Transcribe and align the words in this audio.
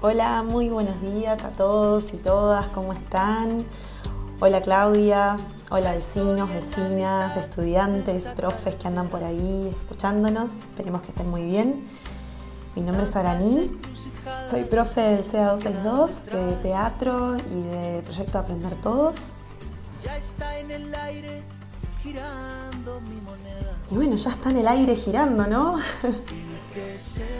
Hola, 0.00 0.44
muy 0.44 0.68
buenos 0.68 1.02
días 1.02 1.42
a 1.42 1.48
todos 1.48 2.14
y 2.14 2.18
todas, 2.18 2.68
¿cómo 2.68 2.92
están? 2.92 3.64
Hola 4.38 4.60
Claudia, 4.60 5.36
hola 5.70 5.90
vecinos, 5.90 6.48
vecinas, 6.48 7.36
estudiantes, 7.36 8.22
profes 8.36 8.76
que 8.76 8.86
andan 8.86 9.08
por 9.08 9.24
ahí 9.24 9.74
escuchándonos, 9.76 10.52
esperemos 10.52 11.02
que 11.02 11.08
estén 11.08 11.28
muy 11.28 11.42
bien. 11.42 11.84
Mi 12.76 12.82
nombre 12.82 13.06
es 13.06 13.16
Araní, 13.16 13.76
soy 14.48 14.62
profe 14.62 15.00
del 15.00 15.24
CEA 15.24 15.48
262 15.48 16.26
de 16.26 16.56
teatro 16.62 17.36
y 17.36 17.62
del 17.62 18.04
proyecto 18.04 18.38
Aprender 18.38 18.76
Todos. 18.76 19.16
Y 23.90 23.94
bueno, 23.96 24.14
ya 24.14 24.30
está 24.30 24.50
en 24.50 24.58
el 24.58 24.68
aire 24.68 24.94
girando, 24.94 25.44
¿no? 25.48 25.76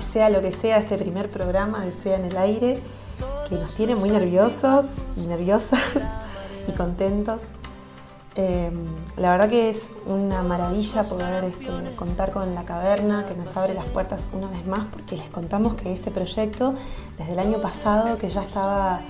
sea 0.00 0.30
lo 0.30 0.40
que 0.40 0.52
sea 0.52 0.78
este 0.78 0.96
primer 0.98 1.30
programa 1.30 1.84
de 1.84 1.92
Sea 1.92 2.16
en 2.16 2.24
el 2.26 2.36
Aire, 2.36 2.80
que 3.48 3.54
nos 3.56 3.72
tiene 3.74 3.94
muy 3.94 4.10
nerviosos 4.10 4.96
y 5.16 5.22
nerviosas 5.22 5.80
y 6.68 6.72
contentos. 6.72 7.42
Em, 8.36 8.86
la 9.16 9.32
verdad 9.32 9.48
que 9.48 9.70
es 9.70 9.88
una 10.06 10.42
maravilla 10.42 11.02
poder 11.02 11.44
este, 11.44 11.66
contar 11.96 12.30
con 12.30 12.54
la 12.54 12.64
caverna 12.64 13.26
que 13.26 13.34
nos 13.34 13.56
abre 13.56 13.74
las 13.74 13.86
puertas 13.86 14.28
una 14.32 14.48
vez 14.48 14.64
más 14.66 14.86
porque 14.92 15.16
les 15.16 15.28
contamos 15.30 15.74
que 15.74 15.92
este 15.92 16.12
proyecto 16.12 16.74
desde 17.18 17.32
el 17.32 17.40
año 17.40 17.60
pasado 17.60 18.18
que 18.18 18.30
ya 18.30 18.42
estaba 18.42 19.00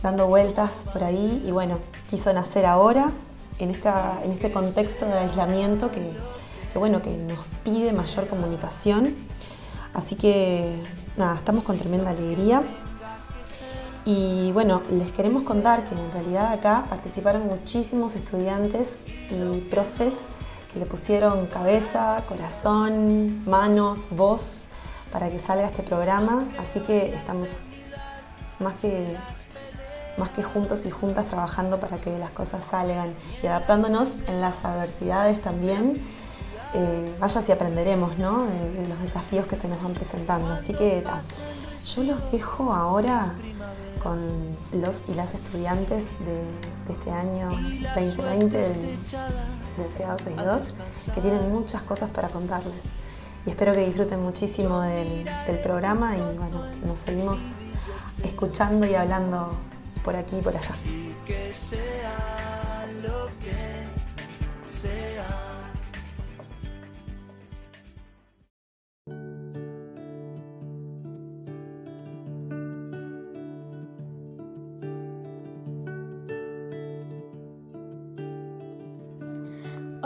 dando 0.00 0.28
vueltas 0.28 0.86
por 0.92 1.02
ahí 1.02 1.42
y 1.44 1.50
bueno, 1.50 1.78
quiso 2.08 2.32
nacer 2.32 2.64
ahora 2.64 3.10
en, 3.58 3.70
esta, 3.70 4.20
en 4.24 4.32
este 4.32 4.52
contexto 4.52 5.06
de 5.06 5.18
aislamiento 5.18 5.90
que, 5.90 6.12
bueno, 6.74 7.02
que 7.02 7.10
nos 7.16 7.38
pide 7.64 7.92
mayor 7.92 8.26
comunicación. 8.28 9.16
Así 9.94 10.16
que 10.16 10.74
nada, 11.16 11.36
estamos 11.36 11.64
con 11.64 11.78
tremenda 11.78 12.10
alegría. 12.10 12.62
Y 14.04 14.50
bueno, 14.52 14.82
les 14.90 15.12
queremos 15.12 15.44
contar 15.44 15.84
que 15.84 15.94
en 15.94 16.10
realidad 16.12 16.52
acá 16.52 16.86
participaron 16.88 17.46
muchísimos 17.46 18.16
estudiantes 18.16 18.90
y 19.30 19.60
profes 19.70 20.14
que 20.72 20.80
le 20.80 20.86
pusieron 20.86 21.46
cabeza, 21.46 22.22
corazón, 22.26 23.48
manos, 23.48 24.08
voz 24.10 24.68
para 25.12 25.30
que 25.30 25.38
salga 25.38 25.66
este 25.66 25.82
programa. 25.82 26.44
Así 26.58 26.80
que 26.80 27.14
estamos 27.14 27.48
más 28.58 28.74
que, 28.74 29.14
más 30.16 30.30
que 30.30 30.42
juntos 30.42 30.86
y 30.86 30.90
juntas 30.90 31.26
trabajando 31.26 31.78
para 31.78 31.98
que 31.98 32.18
las 32.18 32.30
cosas 32.30 32.64
salgan 32.68 33.14
y 33.42 33.46
adaptándonos 33.46 34.22
en 34.26 34.40
las 34.40 34.64
adversidades 34.64 35.42
también. 35.42 36.00
Eh, 36.74 37.14
vaya 37.18 37.42
si 37.42 37.52
aprenderemos 37.52 38.18
¿no? 38.18 38.46
de, 38.46 38.88
los 38.88 39.00
desafíos 39.00 39.46
que 39.46 39.56
se 39.56 39.68
nos 39.68 39.82
van 39.82 39.92
presentando. 39.92 40.48
Así 40.52 40.72
que 40.72 41.04
yo 41.94 42.04
los 42.04 42.32
dejo 42.32 42.72
ahora 42.72 43.34
con 44.02 44.18
los 44.72 45.02
y 45.08 45.14
las 45.14 45.34
estudiantes 45.34 46.06
de, 46.24 46.92
este 46.92 47.10
año 47.10 47.50
2020 47.94 48.58
del, 48.58 48.72
del 48.72 49.88
CA 49.96 50.12
262 50.12 50.74
que 51.14 51.20
tienen 51.20 51.52
muchas 51.52 51.82
cosas 51.82 52.10
para 52.10 52.28
contarles. 52.28 52.82
Y 53.46 53.50
espero 53.50 53.72
que 53.72 53.84
disfruten 53.84 54.22
muchísimo 54.22 54.80
del, 54.82 55.24
del 55.46 55.58
programa 55.60 56.16
y 56.16 56.36
bueno, 56.36 56.64
nos 56.86 56.98
seguimos 56.98 57.62
escuchando 58.24 58.86
y 58.86 58.94
hablando 58.94 59.54
por 60.04 60.16
aquí 60.16 60.36
y 60.38 60.40
por 60.40 60.56
allá. 60.56 60.74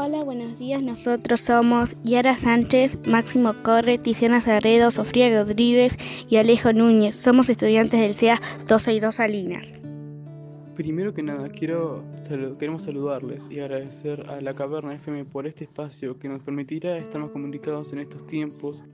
Hola, 0.09 0.22
buenos 0.22 0.56
días. 0.61 0.81
Nosotros 0.84 1.41
somos 1.41 1.97
Yara 2.05 2.37
Sánchez, 2.37 2.97
Máximo 3.09 3.55
Corre, 3.65 3.99
Tiziana 3.99 4.41
Sarredo, 4.41 4.93
Sofía 4.93 5.37
Rodríguez 5.37 5.97
y 6.31 6.37
Alejo 6.37 6.72
Núñez. 6.72 7.17
Somos 7.17 7.49
estudiantes 7.49 7.99
del 7.99 8.15
CEA 8.15 8.41
262 8.69 9.16
Salinas. 9.16 9.72
Primero 10.77 11.12
que 11.12 11.25
nada, 11.25 11.49
quiero, 11.49 12.05
queremos 12.56 12.84
saludarles 12.84 13.49
y 13.50 13.59
agradecer 13.59 14.25
a 14.31 14.41
la 14.41 14.55
Caverna 14.55 14.95
FM 14.95 15.25
por 15.25 15.49
este 15.49 15.65
espacio 15.65 16.16
que 16.21 16.28
nos 16.28 16.41
permitirá 16.41 16.97
estar 16.99 17.21
más 17.21 17.33
comunicados 17.33 17.93
en 17.93 17.99
estos 17.99 18.25
tiempos. 18.28 18.84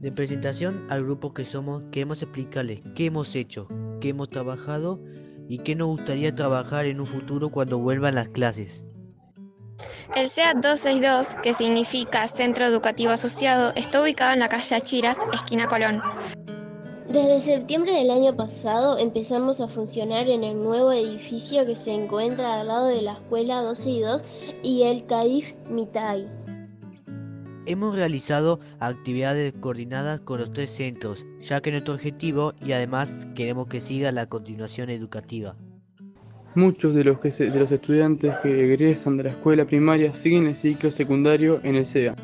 De 0.00 0.10
presentación 0.10 0.88
al 0.90 1.04
grupo 1.04 1.32
que 1.32 1.44
somos, 1.44 1.84
queremos 1.92 2.20
explicarles 2.20 2.82
qué 2.96 3.06
hemos 3.06 3.36
hecho, 3.36 3.68
qué 4.00 4.08
hemos 4.08 4.28
trabajado 4.28 5.00
y 5.48 5.58
qué 5.58 5.76
nos 5.76 5.86
gustaría 5.86 6.34
trabajar 6.34 6.86
en 6.86 6.98
un 6.98 7.06
futuro 7.06 7.50
cuando 7.50 7.78
vuelvan 7.78 8.16
las 8.16 8.30
clases. 8.30 8.84
El 10.14 10.28
CEA 10.28 10.54
262, 10.54 11.34
que 11.42 11.54
significa 11.54 12.28
Centro 12.28 12.64
Educativo 12.66 13.10
Asociado, 13.10 13.72
está 13.74 14.02
ubicado 14.02 14.34
en 14.34 14.40
la 14.40 14.48
calle 14.48 14.76
Achiras, 14.76 15.18
esquina 15.32 15.66
Colón. 15.66 16.02
Desde 17.08 17.40
septiembre 17.40 17.92
del 17.92 18.10
año 18.10 18.36
pasado 18.36 18.98
empezamos 18.98 19.60
a 19.60 19.68
funcionar 19.68 20.28
en 20.28 20.44
el 20.44 20.62
nuevo 20.62 20.92
edificio 20.92 21.64
que 21.66 21.74
se 21.74 21.92
encuentra 21.92 22.60
al 22.60 22.68
lado 22.68 22.86
de 22.86 23.02
la 23.02 23.14
Escuela 23.14 23.62
262 23.62 24.24
y 24.62 24.82
el 24.82 25.06
CAIF 25.06 25.54
Mitai. 25.68 26.28
Hemos 27.66 27.96
realizado 27.96 28.60
actividades 28.78 29.54
coordinadas 29.58 30.20
con 30.20 30.38
los 30.38 30.52
tres 30.52 30.70
centros, 30.70 31.24
ya 31.40 31.60
que 31.60 31.70
nuestro 31.70 31.94
objetivo 31.94 32.52
y 32.60 32.72
además 32.72 33.26
queremos 33.34 33.68
que 33.68 33.80
siga 33.80 34.12
la 34.12 34.26
continuación 34.26 34.90
educativa. 34.90 35.56
Muchos 36.56 36.94
de 36.94 37.02
los, 37.02 37.18
que 37.18 37.30
de 37.30 37.58
los 37.58 37.72
estudiantes 37.72 38.32
que 38.42 38.64
egresan 38.64 39.16
de 39.16 39.24
la 39.24 39.30
escuela 39.30 39.64
primaria 39.64 40.12
siguen 40.12 40.46
el 40.46 40.54
ciclo 40.54 40.92
secundario 40.92 41.58
en 41.64 41.74
el 41.74 41.84
SEA. 41.84 42.14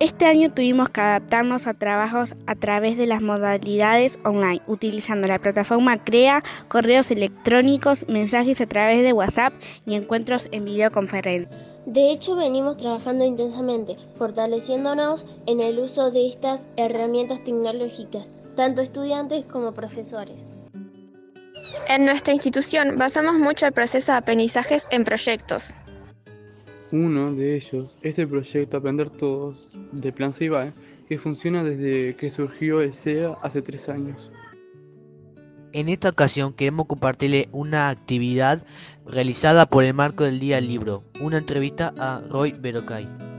Este 0.00 0.24
año 0.24 0.52
tuvimos 0.52 0.88
que 0.88 1.02
adaptarnos 1.02 1.66
a 1.66 1.74
trabajos 1.74 2.34
a 2.46 2.54
través 2.56 2.96
de 2.96 3.06
las 3.06 3.20
modalidades 3.20 4.18
online, 4.24 4.62
utilizando 4.66 5.28
la 5.28 5.38
plataforma 5.38 6.02
CREA, 6.02 6.42
correos 6.68 7.10
electrónicos, 7.10 8.06
mensajes 8.08 8.60
a 8.60 8.66
través 8.66 9.02
de 9.02 9.12
WhatsApp 9.12 9.52
y 9.86 9.94
encuentros 9.94 10.48
en 10.50 10.64
videoconferencia. 10.64 11.56
De 11.86 12.10
hecho, 12.10 12.34
venimos 12.36 12.78
trabajando 12.78 13.24
intensamente, 13.24 13.96
fortaleciéndonos 14.16 15.26
en 15.46 15.60
el 15.60 15.78
uso 15.78 16.10
de 16.10 16.26
estas 16.26 16.66
herramientas 16.76 17.44
tecnológicas, 17.44 18.28
tanto 18.56 18.80
estudiantes 18.80 19.44
como 19.44 19.72
profesores. 19.72 20.52
En 21.88 22.04
nuestra 22.04 22.32
institución 22.32 22.98
basamos 22.98 23.34
mucho 23.34 23.66
el 23.66 23.72
proceso 23.72 24.12
de 24.12 24.18
aprendizajes 24.18 24.86
en 24.90 25.04
proyectos. 25.04 25.74
Uno 26.92 27.32
de 27.32 27.56
ellos 27.56 27.98
es 28.02 28.18
el 28.18 28.28
proyecto 28.28 28.76
Aprender 28.76 29.10
Todos 29.10 29.68
de 29.92 30.12
Plan 30.12 30.32
Ceibal, 30.32 30.72
que 31.08 31.18
funciona 31.18 31.64
desde 31.64 32.16
que 32.16 32.30
surgió 32.30 32.80
el 32.80 32.94
SEA 32.94 33.36
hace 33.42 33.62
tres 33.62 33.88
años. 33.88 34.30
En 35.72 35.88
esta 35.88 36.10
ocasión 36.10 36.52
queremos 36.52 36.86
compartirle 36.86 37.48
una 37.50 37.88
actividad 37.88 38.64
realizada 39.06 39.66
por 39.66 39.82
el 39.82 39.92
marco 39.92 40.22
del 40.22 40.38
Día 40.38 40.56
del 40.56 40.68
Libro, 40.68 41.02
una 41.20 41.38
entrevista 41.38 41.92
a 41.98 42.22
Roy 42.30 42.52
Berocay. 42.52 43.33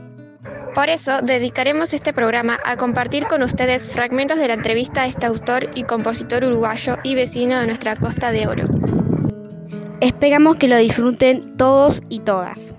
Por 0.76 0.90
eso 0.90 1.22
dedicaremos 1.22 1.94
este 1.94 2.12
programa 2.12 2.58
a 2.62 2.76
compartir 2.76 3.24
con 3.24 3.42
ustedes 3.42 3.88
fragmentos 3.88 4.38
de 4.38 4.48
la 4.48 4.52
entrevista 4.52 5.04
a 5.04 5.06
este 5.06 5.24
autor 5.24 5.70
y 5.74 5.84
compositor 5.84 6.44
uruguayo 6.44 6.98
y 7.02 7.14
vecino 7.14 7.58
de 7.58 7.66
nuestra 7.66 7.96
Costa 7.96 8.30
de 8.30 8.46
Oro. 8.46 8.64
Esperamos 10.02 10.58
que 10.58 10.68
lo 10.68 10.76
disfruten 10.76 11.56
todos 11.56 12.02
y 12.10 12.20
todas. 12.20 12.75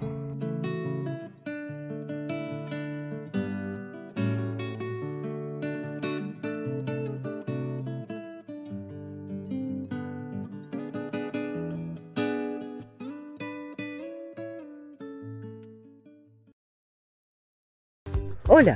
Hola, 18.59 18.75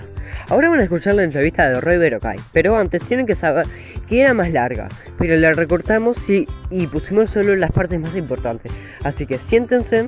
ahora 0.49 0.69
van 0.69 0.79
a 0.79 0.83
escuchar 0.83 1.15
la 1.15 1.23
entrevista 1.23 1.67
de 1.67 1.81
Roy 1.81 1.97
Berocay, 1.97 2.37
pero 2.53 2.77
antes 2.77 3.01
tienen 3.07 3.25
que 3.25 3.33
saber 3.33 3.65
que 4.07 4.21
era 4.21 4.35
más 4.35 4.51
larga, 4.51 4.87
pero 5.17 5.35
la 5.37 5.53
recortamos 5.53 6.19
y, 6.29 6.45
pusimos 6.85 7.31
solo 7.31 7.55
las 7.55 7.71
partes 7.71 7.99
más 7.99 8.15
importantes. 8.15 8.71
Así 9.03 9.25
que 9.25 9.39
siéntense, 9.39 10.07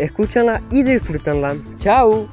escúchanla 0.00 0.60
y 0.72 0.82
disfrútenla. 0.82 1.54
¡Chao! 1.78 2.28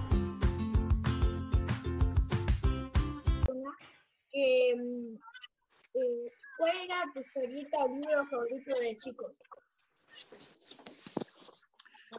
¿Cuál 6.58 6.72
era 6.84 7.04
tu 7.14 7.22
favorito 7.32 8.74
de? 8.82 8.98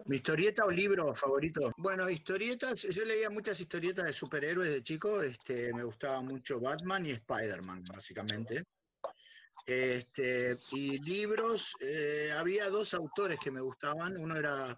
¿Mi 0.06 0.16
historieta 0.16 0.64
o 0.64 0.70
libro 0.70 1.14
favorito? 1.14 1.72
Bueno, 1.76 2.08
historietas, 2.08 2.82
yo 2.82 3.04
leía 3.04 3.30
muchas 3.30 3.58
historietas 3.60 4.06
de 4.06 4.12
superhéroes 4.12 4.70
de 4.70 4.82
chico, 4.82 5.22
este, 5.22 5.72
me 5.72 5.84
gustaba 5.84 6.20
mucho 6.22 6.60
Batman 6.60 7.06
y 7.06 7.10
Spider-Man, 7.10 7.84
básicamente. 7.94 8.64
Este, 9.66 10.56
y 10.72 10.98
libros, 10.98 11.74
eh, 11.80 12.32
había 12.36 12.68
dos 12.68 12.94
autores 12.94 13.38
que 13.42 13.50
me 13.50 13.60
gustaban, 13.60 14.16
uno 14.16 14.36
era 14.36 14.76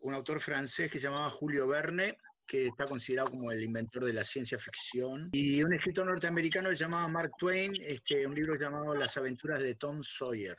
un 0.00 0.14
autor 0.14 0.40
francés 0.40 0.90
que 0.90 0.98
se 0.98 1.08
llamaba 1.08 1.30
Julio 1.30 1.66
Verne, 1.66 2.16
que 2.46 2.66
está 2.66 2.84
considerado 2.84 3.30
como 3.30 3.50
el 3.50 3.62
inventor 3.62 4.04
de 4.04 4.12
la 4.12 4.24
ciencia 4.24 4.58
ficción, 4.58 5.30
y 5.32 5.62
un 5.62 5.72
escritor 5.72 6.06
norteamericano 6.06 6.68
que 6.68 6.76
se 6.76 6.84
llamaba 6.84 7.08
Mark 7.08 7.32
Twain, 7.38 7.74
este, 7.80 8.26
un 8.26 8.34
libro 8.34 8.56
llamado 8.56 8.94
Las 8.94 9.16
aventuras 9.16 9.60
de 9.60 9.74
Tom 9.76 10.02
Sawyer. 10.02 10.58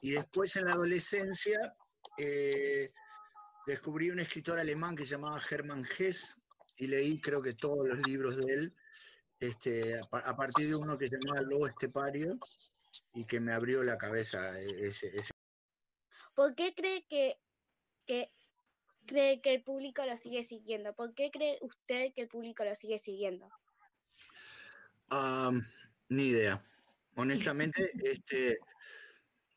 Y 0.00 0.10
después 0.12 0.54
en 0.56 0.66
la 0.66 0.72
adolescencia 0.72 1.58
eh, 2.18 2.92
descubrí 3.66 4.10
un 4.10 4.20
escritor 4.20 4.58
alemán 4.58 4.96
que 4.96 5.04
se 5.04 5.12
llamaba 5.12 5.40
Hermann 5.50 5.86
Hesse 5.98 6.36
y 6.76 6.86
leí 6.86 7.20
creo 7.20 7.40
que 7.42 7.54
todos 7.54 7.86
los 7.86 8.06
libros 8.06 8.36
de 8.36 8.52
él, 8.52 8.74
este, 9.40 9.98
a, 9.98 10.36
partir 10.36 10.68
de 10.68 10.74
uno 10.74 10.98
que 10.98 11.08
se 11.08 11.16
llamaba 11.16 11.42
Lobo 11.42 11.66
Estepario 11.66 12.38
y 13.14 13.24
que 13.24 13.40
me 13.40 13.52
abrió 13.52 13.82
la 13.82 13.96
cabeza 13.96 14.58
ese, 14.60 15.12
¿Por 16.34 16.54
qué 16.54 16.74
cree 16.74 17.04
que, 17.08 17.36
que 18.06 18.30
cree 19.06 19.40
que 19.40 19.54
el 19.54 19.62
público 19.62 20.04
lo 20.04 20.16
sigue 20.16 20.42
siguiendo? 20.42 20.92
¿Por 20.94 21.14
qué 21.14 21.30
cree 21.30 21.58
usted 21.62 22.12
que 22.14 22.22
el 22.22 22.28
público 22.28 22.64
lo 22.64 22.74
sigue 22.74 22.98
siguiendo? 22.98 23.48
ni 26.10 26.28
idea. 26.28 26.62
Honestamente, 27.14 27.90
este, 28.02 28.58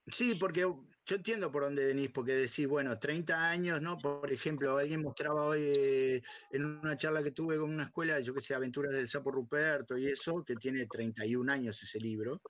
Sí, 0.07 0.35
porque 0.35 0.65
yo 1.05 1.15
entiendo 1.15 1.51
por 1.51 1.63
dónde 1.63 1.85
venís, 1.85 2.09
porque 2.11 2.33
decís, 2.33 2.67
bueno, 2.67 2.97
30 2.99 3.49
años, 3.49 3.81
¿no? 3.81 3.97
Por 3.97 4.31
ejemplo, 4.31 4.77
alguien 4.77 5.01
mostraba 5.01 5.45
hoy 5.45 5.73
eh, 5.75 6.21
en 6.51 6.65
una 6.65 6.95
charla 6.95 7.23
que 7.23 7.31
tuve 7.31 7.57
con 7.57 7.69
una 7.69 7.85
escuela, 7.85 8.19
yo 8.19 8.33
que 8.33 8.41
sé, 8.41 8.53
Aventuras 8.53 8.93
del 8.93 9.09
Sapo 9.09 9.31
Ruperto 9.31 9.97
y 9.97 10.07
eso, 10.07 10.43
que 10.43 10.55
tiene 10.55 10.85
31 10.85 11.51
años 11.51 11.81
ese 11.81 11.99
libro, 11.99 12.41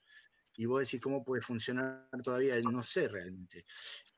y 0.58 0.66
vos 0.66 0.82
decís 0.82 1.02
cómo 1.02 1.24
puede 1.24 1.42
funcionar 1.42 2.08
todavía, 2.24 2.60
no 2.60 2.84
sé 2.84 3.08
realmente. 3.08 3.66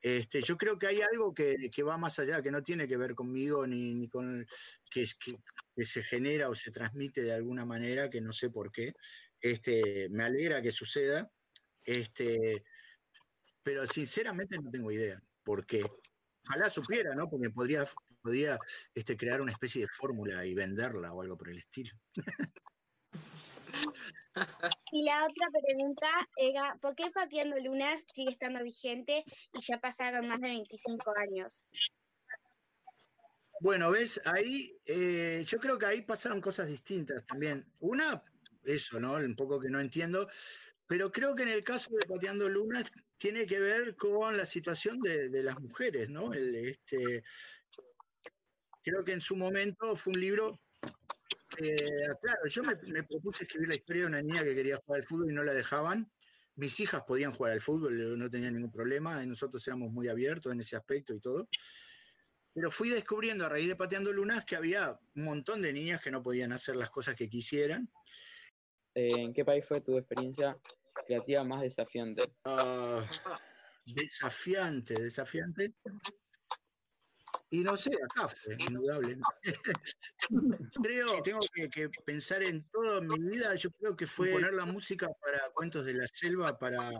Este, 0.02 0.42
yo 0.42 0.58
creo 0.58 0.80
que 0.80 0.88
hay 0.88 1.02
algo 1.02 1.34
que, 1.34 1.70
va 1.84 1.98
más 1.98 2.18
allá, 2.20 2.42
que 2.42 2.52
no 2.52 2.64
tiene 2.64 2.88
que 2.88 2.98
ver 2.98 3.14
conmigo 3.14 3.68
ni, 3.68 3.94
ni 3.94 4.10
con 4.10 4.46
que, 4.90 5.06
que, 5.24 5.36
que, 5.76 5.84
se 5.84 6.04
genera 6.04 6.50
o 6.50 6.56
se 6.56 6.72
transmite 6.72 7.22
de 7.22 7.34
alguna 7.34 7.66
manera, 7.66 8.10
que 8.10 8.20
no 8.20 8.34
sé 8.34 8.50
por 8.50 8.72
qué. 8.72 8.94
Este, 9.40 10.10
me 10.10 10.24
alegra 10.24 10.62
que 10.62 10.72
suceda. 10.72 11.32
Este, 11.86 12.64
pero 13.64 13.88
sinceramente 13.88 14.58
no 14.58 14.70
tengo 14.70 14.92
idea 14.92 15.22
por 15.44 15.66
qué. 15.66 15.84
Ojalá 16.48 16.70
supiera, 16.70 17.16
¿no? 17.16 17.30
Porque 17.30 17.50
podría, 17.50 17.86
podría 18.22 18.60
este, 18.94 19.16
crear 19.16 19.42
una 19.42 19.54
especie 19.54 19.82
de 19.82 19.88
fórmula 19.88 20.46
y 20.46 20.54
venderla 20.54 21.14
o 21.14 21.22
algo 21.22 21.38
por 21.38 21.50
el 21.50 21.58
estilo. 21.58 21.92
Y 24.92 25.04
la 25.04 25.26
otra 25.26 25.48
pregunta 25.62 26.08
era, 26.38 26.78
¿por 26.82 26.96
qué 26.96 27.12
Pateando 27.12 27.58
Lunas 27.60 28.04
sigue 28.14 28.32
estando 28.32 28.64
vigente 28.64 29.24
y 29.54 29.62
ya 29.62 29.80
pasaron 29.80 30.28
más 30.28 30.42
de 30.42 30.50
25 30.50 31.14
años? 31.18 31.64
Bueno, 33.60 33.92
ves, 33.92 34.22
ahí 34.26 34.76
eh, 34.86 35.44
yo 35.48 35.60
creo 35.60 35.78
que 35.78 35.86
ahí 35.86 36.02
pasaron 36.02 36.42
cosas 36.42 36.68
distintas 36.68 37.26
también. 37.26 37.66
Una, 37.80 38.22
eso, 38.64 39.00
¿no? 39.00 39.14
Un 39.14 39.36
poco 39.36 39.60
que 39.60 39.70
no 39.70 39.80
entiendo, 39.80 40.28
pero 40.88 41.12
creo 41.12 41.36
que 41.36 41.44
en 41.44 41.50
el 41.50 41.64
caso 41.64 41.92
de 41.96 42.06
Pateando 42.08 42.50
Lunas 42.50 42.92
tiene 43.24 43.48
que 43.48 43.58
ver 43.58 43.96
con 43.96 44.36
la 44.36 44.46
situación 44.46 45.00
de, 45.00 45.42
las 45.44 45.58
mujeres, 45.58 46.10
¿no? 46.10 46.34
este, 46.34 47.24
creo 48.84 49.06
que 49.06 49.14
en 49.14 49.22
su 49.22 49.38
momento 49.38 49.96
fue 49.96 50.12
un 50.12 50.20
libro 50.20 50.60
claro, 51.56 52.46
yo 52.50 52.64
me, 52.64 53.04
propuse 53.04 53.46
escribir 53.46 53.70
la 53.70 53.76
historia 53.76 54.02
de 54.02 54.08
una 54.10 54.22
niña 54.22 54.44
que 54.44 54.54
quería 54.54 54.76
jugar 54.76 55.00
al 55.00 55.08
fútbol 55.08 55.32
y 55.32 55.34
no 55.34 55.42
la 55.42 55.54
dejaban. 55.54 56.12
Mis 56.56 56.78
hijas 56.82 57.04
podían 57.08 57.32
jugar 57.32 57.54
al 57.54 57.62
fútbol, 57.62 58.20
no 58.20 58.30
tenía 58.30 58.52
ningún 58.52 58.72
problema, 58.72 59.26
nosotros 59.26 59.66
éramos 59.70 59.90
muy 59.94 60.10
abiertos 60.10 60.52
en 60.52 60.60
ese 60.60 60.76
aspecto 60.76 61.14
y 61.14 61.22
todo. 61.22 61.48
Pero 62.54 62.72
fui 62.72 62.90
descubriendo 62.90 63.46
a 63.46 63.50
raíz 63.50 63.70
de 63.70 63.78
Pateando 63.78 64.12
Lunas 64.12 64.44
que 64.44 64.58
había 64.58 65.00
un 65.16 65.24
montón 65.24 65.62
de 65.62 65.72
niñas 65.72 66.02
que 66.02 66.12
no 66.12 66.22
podían 66.22 66.52
hacer 66.52 66.76
las 66.76 66.90
cosas 66.90 67.16
que 67.16 67.30
quisieran 67.30 67.90
¿En 68.96 69.34
qué 69.34 69.44
país 69.44 69.66
fue 69.66 69.82
tu 69.82 69.98
experiencia 69.98 70.58
creativa 71.08 71.44
más 71.44 71.62
desafiante? 71.62 72.32
Ah, 72.46 73.04
desafiante, 73.86 74.94
desafiante. 74.94 75.74
Y 77.50 77.60
no 77.60 77.76
sé, 77.76 77.92
acá 78.04 78.28
fue, 78.28 78.56
indudable. 78.68 79.18
creo 80.84 81.16
que 81.16 81.22
tengo 81.22 81.40
que, 81.72 81.90
pensar 82.06 82.44
en 82.44 82.64
toda 82.70 83.02
mi 83.02 83.20
vida, 83.30 83.56
yo 83.56 83.70
creo 83.72 83.96
que 83.96 84.08
fue 84.08 84.32
poner 84.32 84.54
la 84.54 84.66
música 84.66 85.08
para 85.22 85.40
Cuentos 85.54 85.86
de 85.86 85.94
la 85.94 86.08
Selva, 86.08 86.58
para 86.58 86.92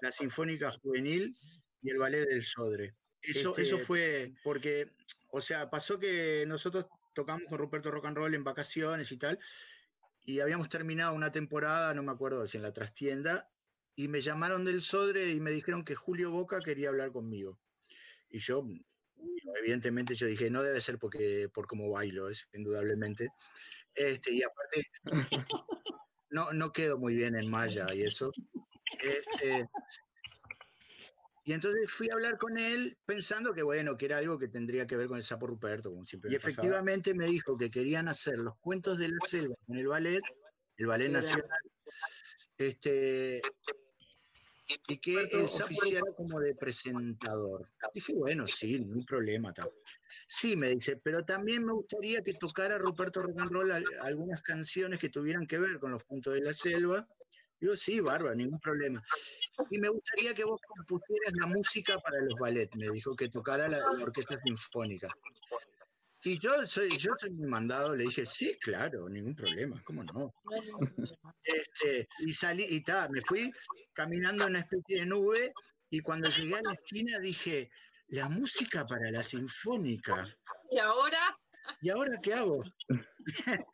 la 0.00 0.12
Sinfónica 0.12 0.72
Juvenil 0.82 1.36
y 1.82 1.90
el 1.90 1.98
Ballet 1.98 2.26
del 2.28 2.44
Sodre. 2.44 2.94
Eso, 3.22 3.50
este, 3.50 3.62
eso 3.62 3.78
fue 3.78 4.32
porque, 4.44 4.92
o 5.30 5.40
sea, 5.40 5.68
pasó 5.68 5.98
que 5.98 6.44
nosotros 6.46 6.86
tocamos 7.12 7.48
con 7.48 7.58
Ruperto 7.58 7.90
Rock 7.90 8.06
and 8.06 8.16
Roll 8.16 8.34
en 8.34 8.44
vacaciones 8.44 9.10
y 9.10 9.16
tal, 9.16 9.38
y 10.24 10.40
habíamos 10.40 10.68
terminado 10.68 11.14
una 11.14 11.30
temporada, 11.30 11.94
no 11.94 12.02
me 12.02 12.12
acuerdo 12.12 12.46
si 12.46 12.56
en 12.56 12.62
la 12.62 12.72
trastienda, 12.72 13.50
y 13.96 14.08
me 14.08 14.20
llamaron 14.20 14.64
del 14.64 14.82
Sodre 14.82 15.30
y 15.30 15.40
me 15.40 15.50
dijeron 15.50 15.84
que 15.84 15.94
Julio 15.94 16.30
Boca 16.30 16.60
quería 16.60 16.88
hablar 16.88 17.10
conmigo. 17.10 17.58
Y 18.28 18.38
yo, 18.38 18.64
evidentemente, 19.56 20.14
yo 20.14 20.26
dije, 20.26 20.50
no 20.50 20.62
debe 20.62 20.80
ser 20.80 20.98
porque 20.98 21.48
por 21.52 21.66
cómo 21.66 21.90
bailo, 21.90 22.28
es 22.28 22.48
indudablemente. 22.52 23.28
Este, 23.94 24.32
y 24.32 24.42
aparte, 24.42 24.86
no, 26.30 26.52
no 26.52 26.72
quedo 26.72 26.98
muy 26.98 27.14
bien 27.14 27.34
en 27.34 27.50
malla 27.50 27.92
y 27.94 28.02
eso. 28.02 28.32
Este, 29.02 29.68
y 31.48 31.54
entonces 31.54 31.90
fui 31.90 32.10
a 32.10 32.12
hablar 32.12 32.36
con 32.36 32.58
él 32.58 32.98
pensando 33.06 33.54
que, 33.54 33.62
bueno, 33.62 33.96
que 33.96 34.04
era 34.04 34.18
algo 34.18 34.38
que 34.38 34.48
tendría 34.48 34.86
que 34.86 34.98
ver 34.98 35.08
con 35.08 35.16
el 35.16 35.22
sapo 35.22 35.46
Ruperto, 35.46 35.88
como 35.88 36.04
siempre. 36.04 36.30
Y 36.30 36.34
efectivamente 36.34 37.14
me 37.14 37.24
dijo 37.24 37.56
que 37.56 37.70
querían 37.70 38.06
hacer 38.06 38.38
los 38.38 38.58
cuentos 38.58 38.98
de 38.98 39.08
la 39.08 39.16
selva 39.26 39.54
con 39.66 39.78
el 39.78 39.88
ballet, 39.88 40.20
el 40.76 40.86
ballet 40.86 41.10
nacional, 41.10 41.58
este, 42.58 43.40
y 44.88 44.98
que 44.98 45.22
el 45.22 45.48
sapo 45.48 45.74
como 46.18 46.38
de 46.38 46.54
presentador. 46.54 47.66
Dije, 47.94 48.12
bueno, 48.12 48.46
sí, 48.46 48.78
ningún 48.80 49.06
problema. 49.06 49.54
Sí, 50.26 50.54
me 50.54 50.68
dice, 50.68 51.00
pero 51.02 51.24
también 51.24 51.64
me 51.64 51.72
gustaría 51.72 52.20
que 52.20 52.34
tocara 52.34 52.76
Ruperto 52.76 53.22
Rock 53.22 53.40
and 53.40 53.50
Roll 53.50 53.72
algunas 54.02 54.42
canciones 54.42 55.00
que 55.00 55.08
tuvieran 55.08 55.46
que 55.46 55.58
ver 55.58 55.78
con 55.78 55.92
los 55.92 56.04
cuentos 56.04 56.34
de 56.34 56.42
la 56.42 56.52
selva 56.52 57.08
Digo, 57.60 57.74
sí, 57.74 58.00
bárbaro, 58.00 58.34
ningún 58.34 58.60
problema. 58.60 59.02
Y 59.70 59.78
me 59.78 59.88
gustaría 59.88 60.32
que 60.32 60.44
vos 60.44 60.60
compusieras 60.66 61.32
la 61.40 61.46
música 61.46 61.98
para 61.98 62.20
los 62.20 62.34
ballets, 62.38 62.74
me 62.76 62.88
dijo 62.90 63.14
que 63.14 63.28
tocara 63.28 63.68
la, 63.68 63.78
orquesta 64.00 64.38
sinfónica. 64.40 65.08
Y 66.22 66.38
yo 66.38 66.66
soy, 66.66 66.96
yo 66.98 67.12
soy 67.18 67.30
mi 67.30 67.46
mandado, 67.46 67.94
le 67.94 68.04
dije, 68.04 68.26
sí, 68.26 68.56
claro, 68.60 69.08
ningún 69.08 69.34
problema, 69.34 69.80
¿cómo 69.84 70.02
no? 70.02 70.32
Este, 71.42 72.08
y 72.20 72.32
salí, 72.32 72.64
y 72.68 72.82
ta, 72.82 73.08
me 73.08 73.20
fui 73.22 73.50
caminando 73.92 74.44
en 74.44 74.50
una 74.50 74.60
especie 74.60 75.00
de 75.00 75.06
nube, 75.06 75.52
y 75.90 76.00
cuando 76.00 76.28
llegué 76.28 76.56
a 76.56 76.62
la 76.62 76.74
esquina 76.74 77.18
dije, 77.18 77.70
la 78.08 78.28
música 78.28 78.86
para 78.86 79.10
la 79.10 79.22
sinfónica. 79.22 80.26
¿Y 80.70 80.78
ahora? 80.78 81.36
¿y 81.82 81.90
ahora 81.90 82.18
qué 82.22 82.34
hago? 82.34 82.62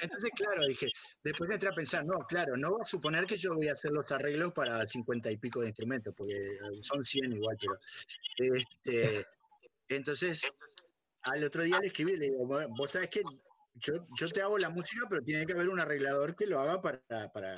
Entonces, 0.00 0.30
claro, 0.36 0.66
dije, 0.66 0.88
después 1.22 1.50
entré 1.50 1.68
a 1.68 1.72
pensar, 1.74 2.04
no, 2.04 2.18
claro, 2.26 2.56
no 2.56 2.70
voy 2.70 2.80
a 2.82 2.86
suponer 2.86 3.26
que 3.26 3.36
yo 3.36 3.54
voy 3.54 3.68
a 3.68 3.72
hacer 3.72 3.90
los 3.90 4.10
arreglos 4.10 4.52
para 4.52 4.86
cincuenta 4.86 5.30
y 5.30 5.36
pico 5.36 5.60
de 5.60 5.68
instrumentos, 5.68 6.14
porque 6.16 6.58
son 6.82 7.04
100 7.04 7.32
igual, 7.32 7.56
pero... 7.60 7.78
Este, 8.36 9.26
entonces, 9.88 10.42
al 11.22 11.44
otro 11.44 11.62
día 11.62 11.80
le 11.80 11.88
escribí, 11.88 12.16
le 12.16 12.26
digo, 12.26 12.46
vos 12.46 12.90
sabés 12.90 13.10
que 13.10 13.22
yo, 13.74 13.94
yo 14.18 14.28
te 14.28 14.42
hago 14.42 14.58
la 14.58 14.70
música, 14.70 15.06
pero 15.08 15.22
tiene 15.22 15.46
que 15.46 15.52
haber 15.52 15.68
un 15.68 15.80
arreglador 15.80 16.36
que 16.36 16.46
lo 16.46 16.58
haga 16.58 16.80
para, 16.80 17.32
para 17.32 17.56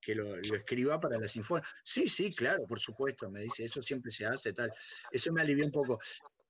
que 0.00 0.14
lo, 0.14 0.36
lo, 0.36 0.56
escriba 0.56 1.00
para 1.00 1.18
la 1.18 1.28
sinfonía. 1.28 1.66
Sí, 1.82 2.08
sí, 2.08 2.30
claro, 2.30 2.64
por 2.66 2.80
supuesto, 2.80 3.30
me 3.30 3.42
dice, 3.42 3.64
eso 3.64 3.82
siempre 3.82 4.10
se 4.10 4.26
hace, 4.26 4.52
tal. 4.52 4.72
Eso 5.10 5.32
me 5.32 5.40
alivió 5.40 5.64
un 5.64 5.72
poco. 5.72 5.98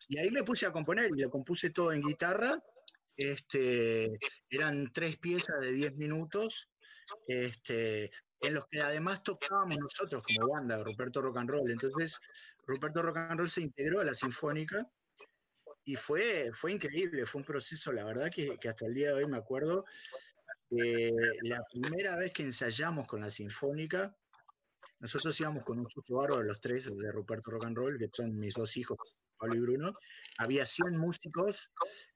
Y 0.08 0.18
ahí 0.18 0.30
me 0.30 0.44
puse 0.44 0.66
a 0.66 0.72
componer 0.72 1.10
y 1.14 1.20
lo 1.20 1.30
compuse 1.30 1.70
todo 1.70 1.92
en 1.92 2.00
guitarra. 2.00 2.62
Este, 3.16 4.18
eran 4.50 4.90
tres 4.92 5.18
piezas 5.18 5.60
de 5.60 5.70
diez 5.72 5.94
minutos, 5.96 6.68
este, 7.26 8.10
en 8.40 8.54
los 8.54 8.66
que 8.68 8.80
además 8.80 9.22
tocábamos 9.22 9.78
nosotros 9.78 10.22
como 10.22 10.52
banda, 10.52 10.82
Ruperto 10.82 11.20
Rock 11.20 11.38
and 11.38 11.50
Roll. 11.50 11.70
Entonces, 11.70 12.18
Ruperto 12.66 13.02
Rock 13.02 13.18
and 13.18 13.38
Roll 13.38 13.50
se 13.50 13.62
integró 13.62 14.00
a 14.00 14.04
la 14.04 14.14
Sinfónica 14.14 14.90
y 15.84 15.96
fue, 15.96 16.50
fue 16.52 16.72
increíble, 16.72 17.26
fue 17.26 17.40
un 17.40 17.46
proceso, 17.46 17.92
la 17.92 18.04
verdad 18.04 18.30
que, 18.30 18.56
hasta 18.68 18.86
el 18.86 18.94
día 18.94 19.08
de 19.08 19.24
hoy 19.24 19.26
me 19.26 19.36
acuerdo, 19.36 19.84
la 20.70 21.62
primera 21.70 22.16
vez 22.16 22.32
que 22.32 22.44
ensayamos 22.44 23.06
con 23.06 23.20
la 23.20 23.30
Sinfónica, 23.30 24.16
nosotros 25.00 25.38
íbamos 25.40 25.64
con 25.64 25.78
un 25.80 25.88
sucio 25.90 26.16
bárbaro, 26.16 26.44
los 26.44 26.60
tres 26.60 26.84
de 26.96 27.12
Ruperto 27.12 27.50
Rock 27.50 27.66
and 27.66 27.76
Roll, 27.76 27.98
que 27.98 28.08
son 28.12 28.38
mis 28.38 28.54
dos 28.54 28.76
hijos 28.76 28.96
Pablo 29.42 29.56
y 29.56 29.60
Bruno, 29.60 29.92
había 30.38 30.64
100 30.64 30.96
músicos 30.96 31.70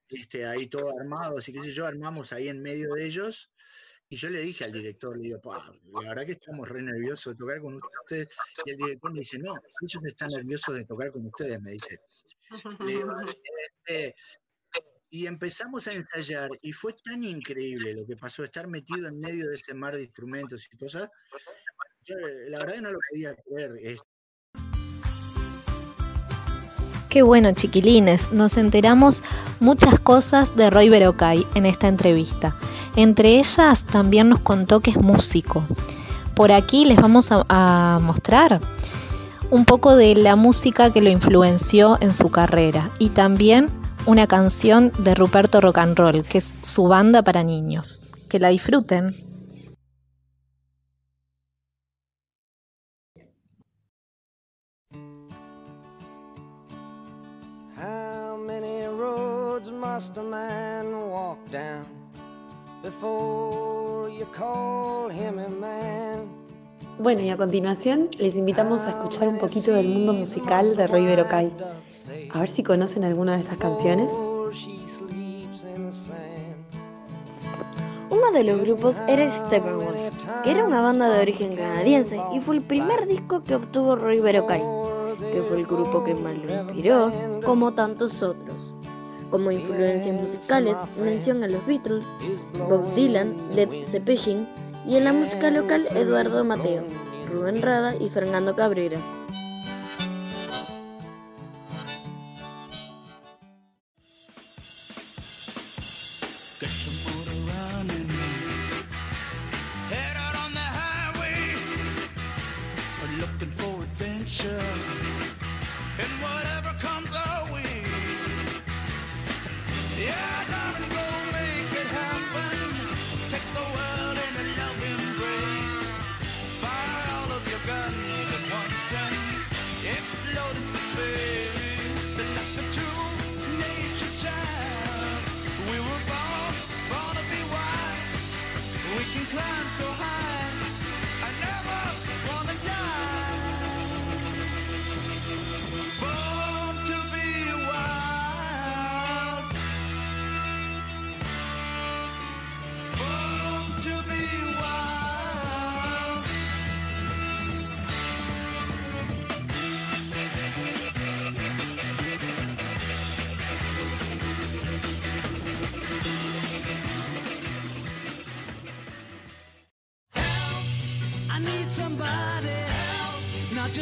este, 0.09 0.45
ahí 0.45 0.67
todos 0.67 0.93
armados 0.97 1.47
y 1.49 1.53
qué 1.53 1.61
sé 1.61 1.71
yo, 1.73 1.85
armamos 1.85 2.31
ahí 2.31 2.47
en 2.47 2.61
medio 2.61 2.93
de 2.93 3.05
ellos. 3.05 3.51
Y 4.09 4.15
yo 4.15 4.29
le 4.29 4.39
dije 4.39 4.63
al 4.63 4.71
director, 4.71 5.17
le 5.17 5.23
digo, 5.23 5.41
la 6.01 6.09
verdad 6.09 6.25
que 6.25 6.31
estamos 6.31 6.69
re 6.69 6.81
nerviosos 6.81 7.33
de 7.33 7.37
tocar 7.37 7.59
con 7.59 7.75
ustedes. 7.75 8.29
Y 8.65 8.71
el 8.71 8.77
director 8.77 9.11
me 9.11 9.19
dice, 9.19 9.37
no, 9.39 9.53
ellos 9.81 10.03
están 10.05 10.29
nerviosos 10.29 10.75
de 10.75 10.85
tocar 10.85 11.11
con 11.11 11.25
ustedes, 11.25 11.61
me 11.61 11.71
dice. 11.71 11.99
Este, 13.85 14.15
y 15.09 15.27
empezamos 15.27 15.87
a 15.87 15.93
ensayar 15.93 16.49
y 16.61 16.71
fue 16.71 16.93
tan 17.03 17.21
increíble 17.25 17.95
lo 17.95 18.05
que 18.05 18.15
pasó, 18.15 18.45
estar 18.45 18.67
metido 18.67 19.09
en 19.09 19.19
medio 19.19 19.49
de 19.49 19.55
ese 19.55 19.73
mar 19.73 19.95
de 19.95 20.03
instrumentos 20.03 20.65
y 20.71 20.77
cosas. 20.77 21.09
la 22.07 22.59
verdad 22.59 22.75
que 22.75 22.81
no 22.81 22.91
lo 22.91 22.99
podía 23.09 23.35
creer. 23.35 23.97
Qué 27.17 27.23
bueno, 27.23 27.51
chiquilines. 27.51 28.31
Nos 28.31 28.57
enteramos 28.57 29.23
muchas 29.59 29.99
cosas 29.99 30.55
de 30.55 30.69
Roy 30.69 30.89
Berocay 30.89 31.47
en 31.55 31.65
esta 31.65 31.87
entrevista. 31.87 32.55
Entre 32.95 33.39
ellas 33.39 33.85
también 33.85 34.29
nos 34.29 34.37
contó 34.37 34.81
que 34.81 34.91
es 34.91 34.97
músico. 34.97 35.65
Por 36.35 36.51
aquí 36.51 36.85
les 36.85 37.01
vamos 37.01 37.31
a, 37.31 37.43
a 37.49 37.97
mostrar 38.03 38.61
un 39.49 39.65
poco 39.65 39.95
de 39.95 40.15
la 40.15 40.35
música 40.35 40.93
que 40.93 41.01
lo 41.01 41.09
influenció 41.09 41.97
en 42.01 42.13
su 42.13 42.29
carrera 42.29 42.91
y 42.99 43.09
también 43.09 43.71
una 44.05 44.27
canción 44.27 44.91
de 44.99 45.15
Ruperto 45.15 45.59
Rock 45.59 45.79
and 45.79 45.97
Roll, 45.97 46.23
que 46.23 46.37
es 46.37 46.59
su 46.61 46.83
banda 46.83 47.23
para 47.23 47.43
niños. 47.43 48.03
Que 48.29 48.37
la 48.37 48.49
disfruten. 48.49 49.26
Must 59.97 60.15
a 60.17 60.21
man 60.21 60.91
walk 61.09 61.39
down 61.51 61.83
before 62.83 64.07
you 64.11 64.27
call 64.31 65.09
him 65.09 65.39
a 65.39 65.49
man? 65.49 66.19
Bueno, 66.99 67.21
y 67.21 67.31
a 67.31 67.37
continuación 67.37 68.07
les 68.19 68.35
invitamos 68.35 68.85
a 68.85 68.89
escuchar 68.89 69.27
un 69.27 69.39
poquito 69.39 69.73
del 69.73 69.87
mundo 69.87 70.13
musical 70.13 70.75
de 70.75 70.85
Roy 70.85 71.07
Berocay. 71.07 71.51
A 72.31 72.39
ver 72.39 72.47
si 72.47 72.61
conocen 72.61 73.05
alguna 73.05 73.37
de 73.37 73.41
estas 73.41 73.57
canciones. 73.57 74.11
Uno 78.11 78.31
de 78.31 78.43
los 78.43 78.61
grupos 78.61 78.97
era 79.07 79.27
Steppenwolf, 79.27 79.97
que 80.43 80.51
era 80.51 80.63
una 80.63 80.79
banda 80.79 81.09
de 81.09 81.21
origen 81.21 81.55
canadiense 81.55 82.21
y 82.35 82.39
fue 82.41 82.57
el 82.57 82.61
primer 82.61 83.07
disco 83.07 83.41
que 83.43 83.55
obtuvo 83.55 83.95
Roy 83.95 84.19
Berocay, 84.19 84.61
que 85.17 85.41
fue 85.41 85.57
el 85.57 85.65
grupo 85.65 86.03
que 86.03 86.13
más 86.13 86.35
lo 86.37 86.53
inspiró, 86.53 87.11
como 87.43 87.73
tantos 87.73 88.21
otros. 88.21 88.76
Como 89.29 89.51
influencias 89.51 90.19
musicales 90.19 90.77
menciona 91.01 91.45
a 91.45 91.49
los 91.49 91.65
Beatles, 91.65 92.05
Bob 92.57 92.93
Dylan, 92.95 93.35
Led 93.53 93.83
Zeppelin 93.85 94.47
y 94.85 94.95
en 94.95 95.03
la 95.03 95.13
música 95.13 95.51
local 95.51 95.83
Eduardo 95.93 96.43
Mateo, 96.45 96.83
Rubén 97.31 97.61
Rada 97.61 97.95
y 97.95 98.09
Fernando 98.09 98.55
Cabrera. 98.55 98.99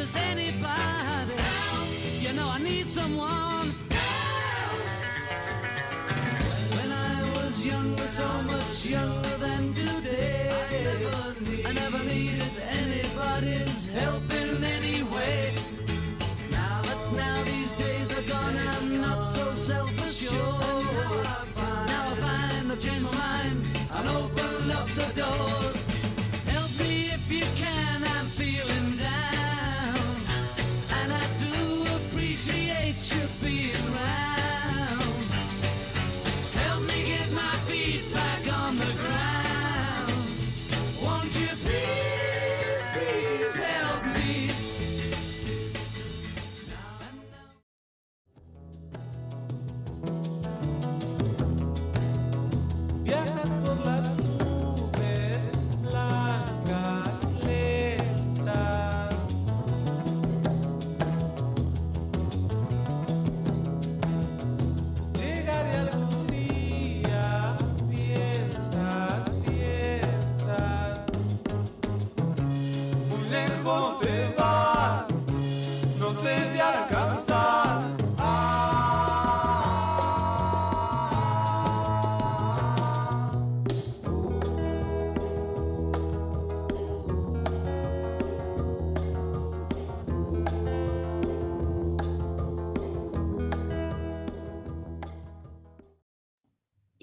just 0.06 0.18
anybody. 0.18 1.42
You 2.20 2.34
know 2.34 2.50
I 2.50 2.60
need 2.60 2.90
someone. 2.90 3.45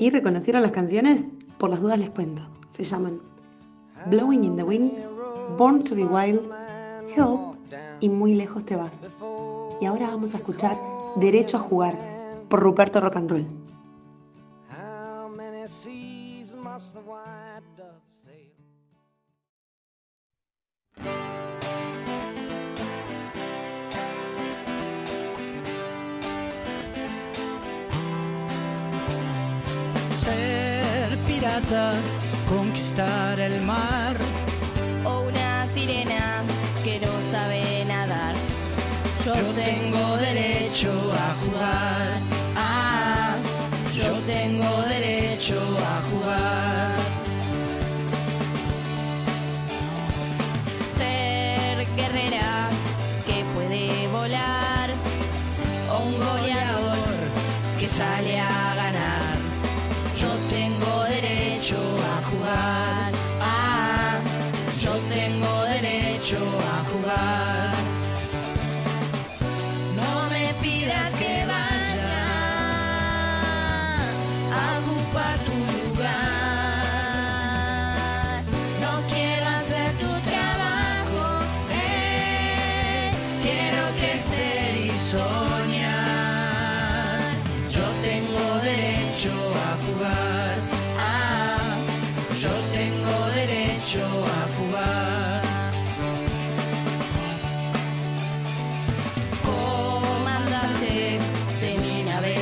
¿Y 0.03 0.11
reconocieron 0.11 0.63
las 0.63 0.73
canciones? 0.73 1.23
Por 1.59 1.71
las 1.71 1.81
dudas 1.81 1.97
les 1.97 2.11
cuento. 2.11 2.43
Se 2.73 2.83
llaman 2.83 3.21
Blowing 4.07 4.43
in 4.43 4.57
the 4.57 4.65
Wind, 4.65 5.12
Born 5.57 5.85
to 5.85 5.95
be 5.95 6.05
Wild, 6.05 6.51
Help 7.15 7.57
y 8.01 8.09
Muy 8.09 8.35
lejos 8.35 8.65
te 8.65 8.77
vas. 8.77 9.07
Y 9.81 9.87
ahora 9.87 10.09
vamos 10.09 10.35
a 10.35 10.39
escuchar 10.39 10.79
Derecho 11.17 11.59
a 11.59 11.61
jugar 11.61 11.99
por 12.49 12.61
Ruperto 12.61 13.01
Rock 13.01 13.17
and 13.17 13.31
Roll. 13.31 13.47
Ser 30.17 31.19
pirata, 31.27 31.95
conquistar 32.49 33.39
el 33.41 33.61
mar 33.63 34.17
Sirena 35.83 36.45
que 36.85 37.01
no 37.01 37.13
sabe 37.33 37.85
nadar. 37.85 38.37
Yo 39.27 39.35
tengo 39.53 40.17
derecho 40.17 40.93
a 41.13 41.35
jugar. 41.43 42.21
Ah, 42.55 43.35
yo 43.93 44.13
tengo 44.21 44.83
derecho 44.83 45.59
a 45.81 46.03
jugar. 46.09 46.22
Derecho 66.23 66.72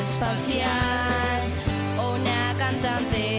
espacial. 0.00 1.42
O 1.98 2.14
una 2.14 2.54
cantante 2.56 3.29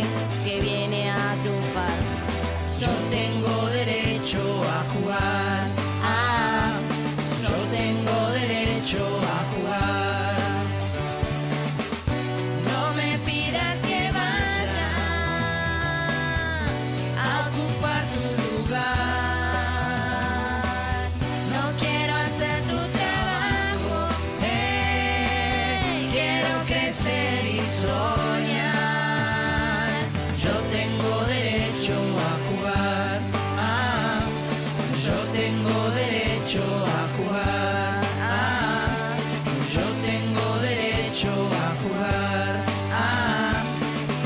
a 41.29 41.75
jugar. 41.83 42.65
Ah, 42.91 43.63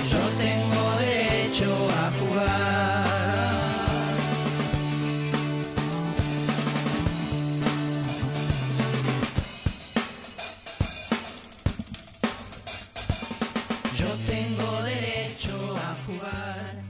yo 0.10 0.20
tengo 0.38 0.98
derecho 0.98 1.68
a 1.92 2.12
jugar. 2.20 3.06
Yo 13.94 14.08
tengo 14.26 14.84
derecho 14.84 15.76
a 15.76 15.96
jugar. 16.06 16.84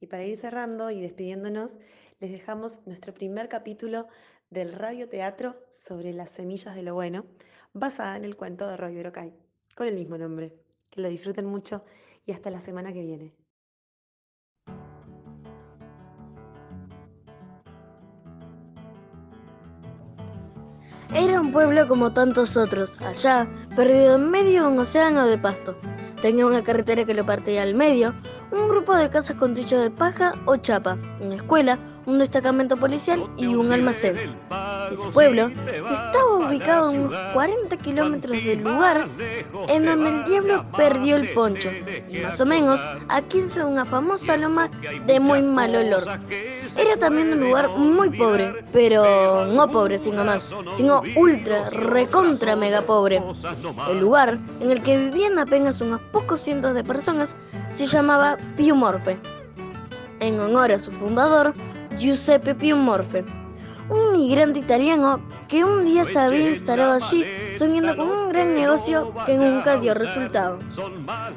Y 0.00 0.06
para 0.06 0.24
ir 0.24 0.38
cerrando 0.38 0.90
y 0.90 1.02
despidiéndonos, 1.02 1.76
les 2.18 2.30
dejamos 2.30 2.86
nuestro 2.86 3.12
primer 3.12 3.50
capítulo 3.50 4.08
del 4.50 4.72
radioteatro 4.72 5.56
sobre 5.70 6.12
las 6.12 6.30
semillas 6.30 6.74
de 6.74 6.82
lo 6.82 6.94
bueno, 6.94 7.26
basada 7.72 8.16
en 8.16 8.24
el 8.24 8.36
cuento 8.36 8.66
de 8.68 8.76
Roy 8.76 8.94
Berocay, 8.94 9.34
con 9.74 9.86
el 9.86 9.94
mismo 9.96 10.16
nombre. 10.18 10.54
Que 10.90 11.00
lo 11.00 11.08
disfruten 11.08 11.46
mucho 11.46 11.84
y 12.24 12.32
hasta 12.32 12.50
la 12.50 12.60
semana 12.60 12.92
que 12.92 13.02
viene. 13.02 13.34
Era 21.14 21.40
un 21.40 21.50
pueblo 21.50 21.86
como 21.88 22.12
tantos 22.12 22.56
otros, 22.56 23.00
allá, 23.00 23.48
perdido 23.74 24.16
en 24.16 24.30
medio 24.30 24.62
de 24.62 24.68
un 24.68 24.78
océano 24.78 25.26
de 25.26 25.38
pasto. 25.38 25.74
Tenía 26.20 26.44
una 26.44 26.62
carretera 26.62 27.04
que 27.04 27.14
lo 27.14 27.24
partía 27.24 27.62
al 27.62 27.74
medio, 27.74 28.14
un 28.50 28.68
grupo 28.68 28.94
de 28.94 29.08
casas 29.08 29.36
con 29.36 29.54
techo 29.54 29.78
de 29.78 29.90
paja 29.90 30.32
o 30.46 30.56
chapa, 30.56 30.98
una 31.20 31.36
escuela, 31.36 31.78
un 32.06 32.18
destacamento 32.18 32.76
policial 32.76 33.28
y 33.36 33.54
un 33.54 33.72
almacén. 33.72 34.16
Ese 34.92 35.08
pueblo, 35.08 35.48
que 35.48 35.92
estaba 35.92 36.36
ubicado 36.36 36.86
a 36.86 36.90
unos 36.90 37.12
40 37.32 37.76
kilómetros 37.78 38.44
del 38.44 38.62
lugar 38.62 39.08
en 39.68 39.84
donde 39.84 40.08
el 40.10 40.24
diablo 40.24 40.64
perdió 40.76 41.16
el 41.16 41.28
poncho, 41.34 41.70
y 42.08 42.18
más 42.18 42.40
o 42.40 42.46
menos 42.46 42.86
a 43.08 43.22
15 43.22 43.60
de 43.60 43.66
una 43.66 43.84
famosa 43.84 44.36
loma 44.36 44.70
de 45.06 45.18
muy 45.18 45.42
mal 45.42 45.74
olor. 45.74 46.02
Era 46.76 46.96
también 46.96 47.32
un 47.32 47.40
lugar 47.40 47.68
muy 47.70 48.10
pobre, 48.10 48.64
pero 48.72 49.44
no 49.46 49.68
pobre 49.68 49.98
sino 49.98 50.24
más, 50.24 50.54
sino 50.74 51.02
ultra, 51.16 51.68
recontra 51.70 52.54
mega 52.54 52.82
pobre. 52.82 53.20
El 53.90 53.98
lugar 53.98 54.38
en 54.60 54.70
el 54.70 54.82
que 54.82 54.96
vivían 54.98 55.38
apenas 55.38 55.80
unos 55.80 56.00
pocos 56.12 56.40
cientos 56.40 56.74
de 56.74 56.84
personas 56.84 57.34
se 57.72 57.86
llamaba 57.86 58.38
Piumorfe, 58.56 59.18
en 60.20 60.38
honor 60.40 60.70
a 60.72 60.78
su 60.78 60.90
fundador, 60.92 61.52
Giuseppe 61.96 62.54
Piumorfe, 62.54 63.24
un 63.88 64.12
migrante 64.12 64.58
italiano 64.58 65.20
que 65.48 65.64
un 65.64 65.84
día 65.84 66.04
se 66.04 66.18
había 66.18 66.48
instalado 66.48 66.92
allí 66.92 67.24
soñando 67.54 67.96
con 67.96 68.08
un 68.10 68.28
gran 68.30 68.54
negocio 68.54 69.14
que 69.24 69.36
nunca 69.36 69.78
dio 69.78 69.94
resultado. 69.94 70.58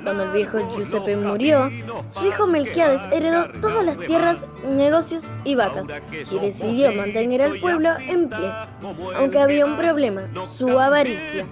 Cuando 0.04 0.24
el 0.24 0.32
viejo 0.32 0.60
Giuseppe 0.76 1.16
murió, 1.16 1.70
su 2.10 2.28
hijo 2.28 2.48
Melquiades 2.48 3.02
heredó 3.12 3.48
todas 3.62 3.86
las 3.86 3.98
tierras, 4.00 4.48
negocios 4.68 5.24
y 5.44 5.56
vacas 5.56 5.88
y 6.12 6.40
decidió 6.40 6.92
mantener 6.92 7.42
al 7.42 7.60
pueblo 7.60 7.92
en 8.00 8.28
pie, 8.30 8.52
aunque 9.16 9.40
había 9.40 9.66
un 9.66 9.78
problema, 9.78 10.24
su 10.46 10.78
avaricia. 10.80 11.46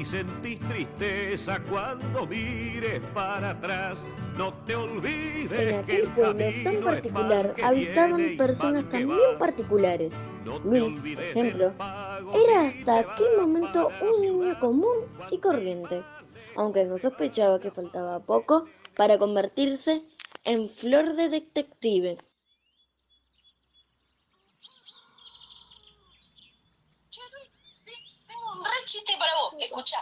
Si 0.00 0.06
sentís 0.06 0.58
tristeza 0.60 1.60
cuando 1.68 2.26
mires 2.26 3.00
para 3.12 3.50
atrás, 3.50 4.02
no 4.38 4.54
te 4.64 4.74
olvides 4.74 5.60
En 5.60 5.68
que 5.68 5.74
aquel 5.74 6.00
el 6.00 6.08
pueblo 6.08 6.44
tan 6.64 6.80
particular 6.82 7.54
habitaban 7.62 8.36
personas 8.38 8.88
también 8.88 9.38
particulares. 9.38 10.24
Luis, 10.64 11.00
por 11.00 11.22
ejemplo, 11.22 11.72
era 12.46 12.68
hasta 12.68 13.00
aquel 13.00 13.26
momento 13.40 13.90
un 14.00 14.22
niño 14.22 14.58
común 14.58 15.04
y 15.30 15.38
corriente, 15.38 16.02
aunque 16.56 16.86
no 16.86 16.96
sospechaba 16.96 17.60
que 17.60 17.70
faltaba 17.70 18.20
poco 18.20 18.64
para 18.96 19.18
convertirse 19.18 20.02
en 20.44 20.70
flor 20.70 21.12
de 21.12 21.28
detective. 21.28 22.16
Chiste 28.84 29.16
para 29.18 29.34
vos, 29.36 29.54
escucha. 29.58 29.96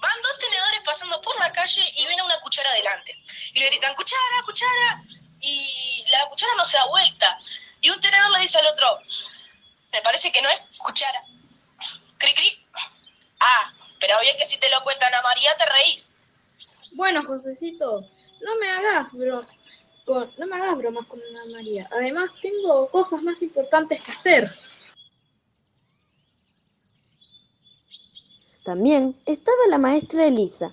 Van 0.00 0.22
dos 0.22 0.38
tenedores 0.38 0.80
pasando 0.84 1.20
por 1.22 1.38
la 1.38 1.52
calle 1.52 1.82
y 1.96 2.06
ven 2.06 2.20
a 2.20 2.24
una 2.24 2.40
cuchara 2.40 2.70
adelante. 2.70 3.16
Y 3.54 3.58
le 3.58 3.66
gritan, 3.66 3.94
cuchara, 3.94 4.42
cuchara. 4.44 5.02
Y 5.40 6.04
la 6.10 6.26
cuchara 6.28 6.52
no 6.56 6.64
se 6.64 6.76
da 6.76 6.86
vuelta. 6.86 7.38
Y 7.80 7.90
un 7.90 8.00
tenedor 8.00 8.30
le 8.32 8.40
dice 8.40 8.58
al 8.58 8.66
otro, 8.66 9.00
me 9.92 10.02
parece 10.02 10.30
que 10.32 10.42
no 10.42 10.48
es 10.48 10.60
cuchara. 10.78 11.20
Cri, 12.18 12.34
cri. 12.34 12.66
Ah, 13.40 13.72
pero 14.00 14.18
bien 14.20 14.36
que 14.38 14.46
si 14.46 14.58
te 14.58 14.68
lo 14.70 14.82
cuentan 14.82 15.14
a 15.14 15.22
María 15.22 15.56
te 15.56 15.66
reís. 15.66 16.08
Bueno, 16.92 17.22
Josecito, 17.24 18.00
no 18.40 18.56
me 18.56 18.70
hagas 18.70 19.12
bro 19.12 19.46
con- 20.04 20.32
no 20.38 20.46
me 20.46 20.56
hagas 20.56 20.76
bromas 20.78 21.06
con 21.06 21.20
Ana 21.22 21.44
María. 21.52 21.88
Además, 21.92 22.32
tengo 22.40 22.88
cosas 22.90 23.20
más 23.22 23.42
importantes 23.42 24.02
que 24.02 24.12
hacer. 24.12 24.48
También 28.68 29.16
estaba 29.24 29.56
la 29.70 29.78
maestra 29.78 30.26
Elisa, 30.26 30.70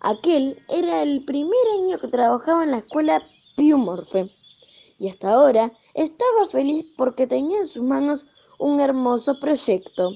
Aquel 0.00 0.62
era 0.68 1.02
el 1.02 1.24
primer 1.24 1.58
año 1.74 1.98
que 1.98 2.06
trabajaba 2.06 2.62
en 2.62 2.70
la 2.70 2.78
escuela 2.78 3.20
Piumorfe 3.56 4.30
y 4.96 5.08
hasta 5.08 5.32
ahora 5.32 5.72
estaba 5.94 6.46
feliz 6.46 6.86
porque 6.96 7.26
tenía 7.26 7.58
en 7.58 7.66
sus 7.66 7.82
manos 7.82 8.26
un 8.60 8.78
hermoso 8.78 9.40
proyecto. 9.40 10.12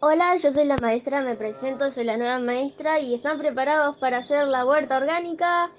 Hola, 0.00 0.36
yo 0.36 0.50
soy 0.50 0.64
la 0.64 0.78
maestra, 0.78 1.20
me 1.20 1.36
presento, 1.36 1.90
soy 1.90 2.04
la 2.04 2.16
nueva 2.16 2.38
maestra 2.38 2.98
y 2.98 3.12
¿están 3.12 3.36
preparados 3.36 3.98
para 3.98 4.16
hacer 4.16 4.48
la 4.48 4.64
huerta 4.64 4.96
orgánica? 4.96 5.70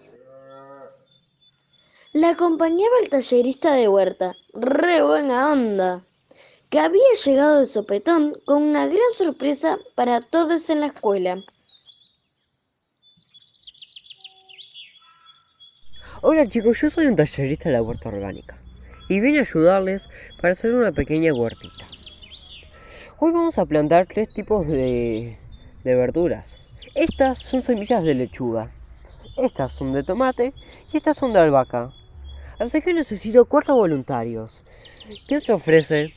La 2.11 2.29
acompañaba 2.29 2.99
el 3.01 3.09
tallerista 3.09 3.73
de 3.73 3.87
huerta, 3.87 4.33
re 4.53 5.01
buena 5.01 5.51
onda, 5.51 6.05
que 6.73 6.79
había 6.79 7.03
llegado 7.23 7.59
de 7.59 7.67
sopetón 7.67 8.33
con 8.45 8.63
una 8.63 8.87
gran 8.87 9.13
sorpresa 9.15 9.77
para 9.93 10.21
todos 10.21 10.71
en 10.71 10.79
la 10.79 10.87
escuela. 10.87 11.37
Hola 16.23 16.49
chicos, 16.49 16.81
yo 16.81 16.89
soy 16.89 17.05
un 17.05 17.15
tallerista 17.15 17.65
de 17.65 17.73
la 17.73 17.83
huerta 17.83 18.09
orgánica 18.09 18.57
y 19.07 19.19
vine 19.19 19.37
a 19.37 19.41
ayudarles 19.43 20.09
para 20.41 20.53
hacer 20.53 20.73
una 20.73 20.91
pequeña 20.91 21.31
huertita. 21.31 21.85
Hoy 23.19 23.31
vamos 23.31 23.59
a 23.59 23.67
plantar 23.67 24.07
tres 24.07 24.33
tipos 24.33 24.67
de, 24.67 25.37
de 25.83 25.95
verduras. 25.95 26.55
Estas 26.95 27.37
son 27.37 27.61
semillas 27.61 28.03
de 28.03 28.15
lechuga, 28.15 28.71
estas 29.37 29.73
son 29.73 29.93
de 29.93 30.01
tomate 30.01 30.53
y 30.91 30.97
estas 30.97 31.17
son 31.17 31.33
de 31.33 31.39
albahaca. 31.39 31.91
Así 32.57 32.81
que 32.81 32.95
necesito 32.95 33.45
cuatro 33.45 33.75
voluntarios. 33.75 34.65
¿Quién 35.27 35.39
se 35.39 35.53
ofrece? 35.53 36.15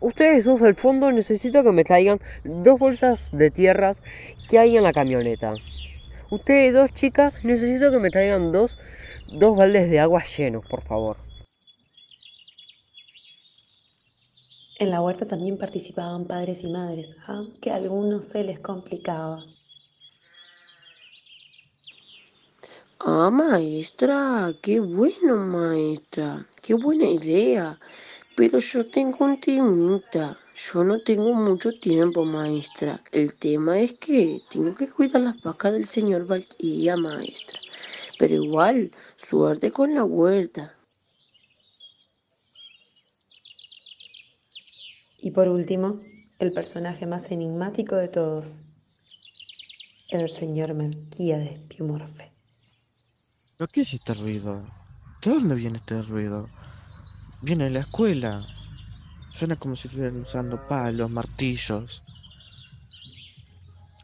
Ustedes 0.00 0.44
dos 0.44 0.60
del 0.60 0.74
fondo 0.74 1.10
necesito 1.12 1.62
que 1.62 1.72
me 1.72 1.84
traigan 1.84 2.20
dos 2.44 2.78
bolsas 2.78 3.28
de 3.32 3.50
tierras 3.50 4.02
que 4.48 4.58
hay 4.58 4.76
en 4.76 4.82
la 4.82 4.92
camioneta. 4.92 5.54
Ustedes 6.30 6.74
dos 6.74 6.92
chicas 6.94 7.44
necesito 7.44 7.90
que 7.90 7.98
me 7.98 8.10
traigan 8.10 8.52
dos, 8.52 8.78
dos 9.32 9.56
baldes 9.56 9.90
de 9.90 10.00
agua 10.00 10.24
llenos, 10.24 10.66
por 10.66 10.80
favor. 10.82 11.16
En 14.78 14.90
la 14.90 15.00
huerta 15.00 15.26
también 15.26 15.58
participaban 15.58 16.26
padres 16.26 16.64
y 16.64 16.68
madres, 16.70 17.14
aunque 17.28 17.70
a 17.70 17.76
algunos 17.76 18.24
se 18.24 18.42
les 18.42 18.58
complicaba. 18.58 19.44
Ah, 22.98 23.30
maestra, 23.30 24.52
qué 24.62 24.80
bueno, 24.80 25.36
maestra, 25.36 26.46
qué 26.62 26.74
buena 26.74 27.06
idea. 27.06 27.78
Pero 28.36 28.58
yo 28.58 28.86
tengo 28.90 29.24
un 29.24 29.38
temita. 29.38 30.38
Yo 30.54 30.84
no 30.84 31.00
tengo 31.00 31.34
mucho 31.34 31.72
tiempo, 31.72 32.24
maestra. 32.24 33.00
El 33.10 33.34
tema 33.34 33.80
es 33.80 33.94
que 33.94 34.40
tengo 34.50 34.74
que 34.74 34.88
cuidar 34.88 35.22
las 35.22 35.42
vacas 35.42 35.72
del 35.72 35.86
señor 35.86 36.26
Valkyria, 36.26 36.96
maestra. 36.96 37.58
Pero 38.18 38.34
igual, 38.34 38.90
suerte 39.16 39.70
con 39.70 39.94
la 39.94 40.02
vuelta. 40.02 40.74
Y 45.18 45.30
por 45.30 45.48
último, 45.48 46.00
el 46.38 46.52
personaje 46.52 47.06
más 47.06 47.30
enigmático 47.30 47.96
de 47.96 48.08
todos, 48.08 48.64
el 50.10 50.30
señor 50.30 50.74
Melquíades 50.74 51.60
Piumorfe. 51.68 52.32
¿Pero 53.56 53.68
qué 53.68 53.82
es 53.82 53.94
este 53.94 54.14
ruido? 54.14 54.66
¿De 55.22 55.30
dónde 55.30 55.54
viene 55.54 55.78
este 55.78 56.02
ruido? 56.02 56.48
Viene 57.44 57.64
de 57.64 57.70
la 57.70 57.80
escuela. 57.80 58.48
Suena 59.32 59.56
como 59.56 59.74
si 59.74 59.88
estuvieran 59.88 60.16
usando 60.20 60.58
palos, 60.58 61.10
martillos. 61.10 62.04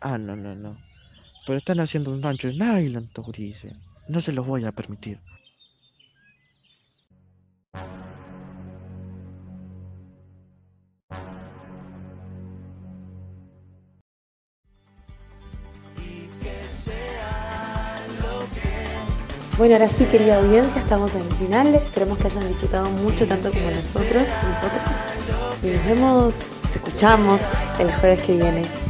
Ah, 0.01 0.19
no, 0.19 0.35
no, 0.35 0.57
no. 0.57 0.77
Pero 1.45 1.59
están 1.59 1.79
haciendo 1.79 2.11
un 2.11 2.21
rancho 2.21 2.49
de 2.49 2.55
nylon, 2.55 3.05
estos. 3.05 3.77
No 4.09 4.21
se 4.21 4.33
los 4.33 4.45
voy 4.45 4.65
a 4.65 4.73
permitir. 4.73 5.21
Bueno, 19.59 19.75
ahora 19.75 19.89
sí, 19.89 20.05
querida 20.05 20.37
audiencia, 20.37 20.81
estamos 20.81 21.17
en 21.17 21.23
el 21.23 21.33
final. 21.33 21.75
Esperemos 21.75 22.17
que 22.19 22.29
hayan 22.29 22.47
disfrutado 22.47 22.89
mucho, 22.91 23.27
tanto 23.27 23.51
como 23.51 23.73
nosotros, 23.73 24.29
nosotros. 24.49 24.83
Y 25.65 25.67
nos 25.71 25.85
vemos, 25.85 26.37
nos 26.63 26.77
escuchamos 26.77 27.41
el 27.81 27.93
jueves 27.95 28.21
que 28.21 28.35
viene. 28.35 28.88